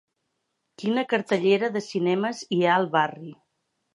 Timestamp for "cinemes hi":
1.89-2.61